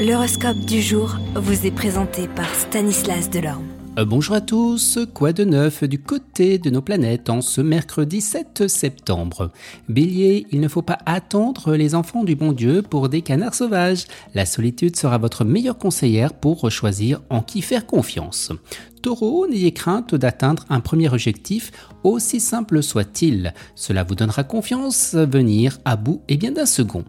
L'horoscope 0.00 0.60
du 0.60 0.80
jour 0.80 1.18
vous 1.34 1.66
est 1.66 1.70
présenté 1.70 2.26
par 2.26 2.48
Stanislas 2.54 3.28
Delorme. 3.28 3.66
Euh, 3.98 4.06
bonjour 4.06 4.34
à 4.34 4.40
tous, 4.40 4.98
quoi 5.12 5.34
de 5.34 5.44
neuf 5.44 5.84
du 5.84 6.00
côté 6.00 6.56
de 6.56 6.70
nos 6.70 6.80
planètes 6.80 7.28
en 7.28 7.42
ce 7.42 7.60
mercredi 7.60 8.22
7 8.22 8.66
septembre? 8.66 9.50
Bélier, 9.90 10.46
il 10.52 10.60
ne 10.60 10.68
faut 10.68 10.80
pas 10.80 10.96
attendre 11.04 11.74
les 11.74 11.94
enfants 11.94 12.24
du 12.24 12.34
bon 12.34 12.52
Dieu 12.52 12.80
pour 12.80 13.10
des 13.10 13.20
canards 13.20 13.54
sauvages. 13.54 14.06
La 14.34 14.46
solitude 14.46 14.96
sera 14.96 15.18
votre 15.18 15.44
meilleure 15.44 15.76
conseillère 15.76 16.32
pour 16.32 16.70
choisir 16.70 17.20
en 17.28 17.42
qui 17.42 17.60
faire 17.60 17.84
confiance. 17.84 18.52
Taureau, 19.02 19.46
n'ayez 19.46 19.72
crainte 19.72 20.14
d'atteindre 20.14 20.64
un 20.68 20.80
premier 20.80 21.08
objectif, 21.08 21.72
aussi 22.04 22.40
simple 22.40 22.82
soit-il. 22.82 23.54
Cela 23.74 24.04
vous 24.04 24.14
donnera 24.14 24.44
confiance 24.44 25.14
à 25.14 25.24
venir 25.24 25.78
à 25.84 25.96
bout 25.96 26.20
et 26.28 26.36
bien 26.36 26.52
d'un 26.52 26.66
second. 26.66 27.04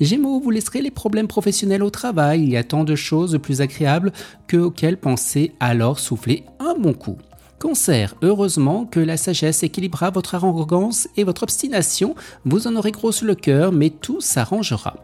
Gémeaux, 0.00 0.40
vous 0.40 0.50
laisserez 0.50 0.82
les 0.82 0.90
problèmes 0.90 1.28
professionnels 1.28 1.82
au 1.82 1.90
travail, 1.90 2.42
il 2.42 2.50
y 2.50 2.56
a 2.56 2.64
tant 2.64 2.84
de 2.84 2.94
choses 2.94 3.38
plus 3.42 3.60
agréables 3.60 4.12
que 4.46 4.56
auxquelles 4.56 4.98
penser 4.98 5.52
alors 5.60 5.98
souffler 5.98 6.44
un 6.58 6.74
bon 6.74 6.92
coup. 6.92 7.16
Cancer, 7.60 8.14
heureusement 8.22 8.86
que 8.86 9.00
la 9.00 9.18
sagesse 9.18 9.62
équilibrera 9.62 10.08
votre 10.10 10.34
arrogance 10.34 11.08
et 11.18 11.24
votre 11.24 11.42
obstination, 11.42 12.14
vous 12.46 12.66
en 12.66 12.74
aurez 12.74 12.90
gros 12.90 13.10
le 13.20 13.34
cœur, 13.34 13.70
mais 13.70 13.90
tout 13.90 14.22
s'arrangera. 14.22 14.96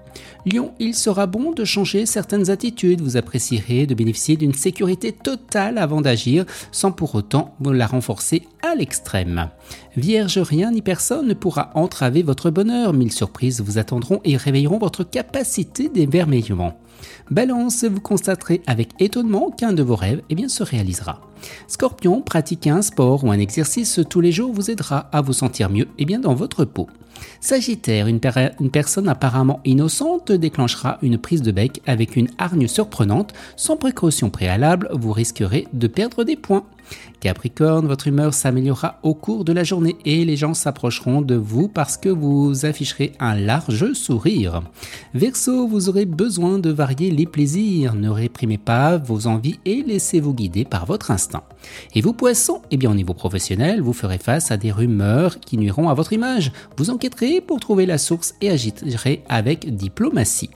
Lion, 0.46 0.73
il 0.79 0.95
sera 0.95 1.27
bon 1.27 1.52
de 1.52 1.66
changer 1.66 2.06
certaines 2.06 2.48
attitudes, 2.48 3.02
vous 3.02 3.19
apprécierez 3.19 3.84
de 3.84 3.95
bénéficier 3.95 4.38
d'une 4.38 4.55
sécurité 4.55 5.12
totale 5.12 5.77
avant 5.77 6.01
d'agir, 6.01 6.46
sans 6.73 6.92
pour 6.92 7.15
autant 7.15 7.55
vous 7.60 7.73
la 7.73 7.87
renforcer 7.87 8.45
à 8.62 8.74
l'extrême. 8.74 9.51
Vierge, 9.95 10.38
rien 10.38 10.70
ni 10.70 10.80
personne 10.80 11.29
ne 11.29 11.34
pourra 11.34 11.73
entraver 11.74 12.23
votre 12.23 12.48
bonheur, 12.48 12.95
mille 12.95 13.12
surprises 13.12 13.60
vous 13.60 13.77
attendront 13.77 14.23
et 14.24 14.38
réveilleront 14.38 14.79
votre 14.79 15.04
capacité 15.04 15.91
d'émerveillement. 15.91 16.74
Balance, 17.30 17.84
vous 17.84 18.00
constaterez 18.00 18.62
avec 18.66 18.91
étonnement 19.00 19.50
qu'un 19.50 19.73
de 19.73 19.82
vos 19.82 19.96
rêves 19.96 20.23
eh 20.30 20.34
bien, 20.34 20.48
se 20.48 20.62
réalisera. 20.62 21.20
Scorpion, 21.68 22.23
pratiquer 22.23 22.70
un 22.70 22.82
sport 22.82 23.24
ou 23.24 23.30
un 23.30 23.38
exercice 23.38 24.01
tous 24.09 24.20
les 24.20 24.32
jours 24.32 24.52
vous 24.52 24.70
aidera 24.70 25.09
à 25.12 25.20
vous 25.20 25.32
sentir 25.32 25.70
mieux 25.70 25.88
et 25.98 26.04
bien 26.04 26.20
dans 26.20 26.35
votre 26.35 26.65
peau. 26.65 26.88
Sagittaire, 27.40 28.06
une, 28.06 28.20
personne 28.20 29.09
apparemment 29.09 29.60
innocente 29.64 30.32
déclenchera 30.32 30.98
une 31.02 31.18
prise 31.18 31.42
de 31.42 31.52
bec 31.52 31.80
avec 31.86 32.16
une 32.16 32.28
hargne 32.38 32.68
surprenante. 32.68 33.32
Sans 33.56 33.76
précaution 33.76 34.30
préalable, 34.30 34.88
vous 34.92 35.12
risquerez 35.12 35.66
de 35.73 35.86
perdre 35.86 36.24
des 36.24 36.36
points. 36.36 36.64
Capricorne, 37.20 37.86
votre 37.86 38.06
humeur 38.06 38.34
s'améliorera 38.34 38.98
au 39.02 39.14
cours 39.14 39.45
de 39.45 39.52
la 39.52 39.64
journée 39.64 39.96
et 40.04 40.24
les 40.24 40.36
gens 40.36 40.54
s'approcheront 40.54 41.23
de 41.23 41.34
vous 41.34 41.68
parce 41.68 41.96
que 41.96 42.08
vous 42.08 42.66
afficherez 42.66 43.12
un 43.18 43.34
large 43.34 43.92
sourire. 43.95 44.62
Verseau, 45.14 45.66
vous 45.66 45.88
aurez 45.88 46.04
besoin 46.04 46.58
de 46.58 46.70
varier 46.70 47.10
les 47.10 47.26
plaisirs. 47.26 47.95
Ne 47.95 48.10
réprimez 48.10 48.58
pas 48.58 48.98
vos 48.98 49.26
envies 49.26 49.58
et 49.64 49.82
laissez-vous 49.82 50.34
guider 50.34 50.64
par 50.64 50.86
votre 50.86 51.10
instinct. 51.10 51.42
Et 51.95 52.01
vous 52.01 52.12
poissons, 52.12 52.62
eh 52.70 52.76
bien 52.76 52.90
au 52.90 52.95
niveau 52.95 53.14
professionnel, 53.14 53.80
vous 53.80 53.92
ferez 53.92 54.18
face 54.18 54.51
à 54.51 54.56
des 54.56 54.70
rumeurs 54.70 55.40
qui 55.40 55.56
nuiront 55.56 55.88
à 55.88 55.95
votre 55.95 56.12
image. 56.12 56.52
Vous 56.76 56.90
pour 57.46 57.60
trouver 57.60 57.87
la 57.87 57.99
source 57.99 58.35
et 58.40 58.51
agirez 58.51 59.23
avec 59.29 59.74
diplomatie. 59.74 60.51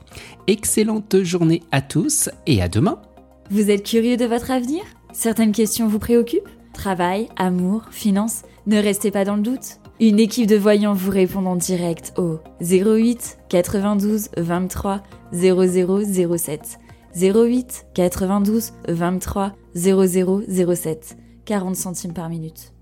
Excellente 0.46 1.22
journée 1.22 1.62
à 1.72 1.80
tous 1.80 2.28
et 2.46 2.62
à 2.62 2.68
demain. 2.68 3.00
Vous 3.50 3.70
êtes 3.70 3.84
curieux 3.84 4.16
de 4.16 4.24
votre 4.24 4.50
avenir? 4.50 4.82
Certaines 5.12 5.52
questions 5.52 5.88
vous 5.88 5.98
préoccupent? 5.98 6.48
Travail, 6.72 7.28
amour, 7.36 7.84
finances 7.90 8.42
Ne 8.66 8.78
restez 8.78 9.10
pas 9.10 9.24
dans 9.24 9.36
le 9.36 9.42
doute. 9.42 9.80
Une 10.00 10.18
équipe 10.18 10.46
de 10.46 10.56
voyants 10.56 10.94
vous 10.94 11.10
répond 11.10 11.44
en 11.46 11.56
direct 11.56 12.12
au 12.16 12.38
08 12.62 13.38
92 13.48 14.28
23 14.36 15.02
0007. 15.32 16.78
08 17.14 17.86
92 17.94 18.72
23 18.88 19.52
0007. 19.74 21.16
40 21.44 21.76
centimes 21.76 22.14
par 22.14 22.28
minute. 22.28 22.72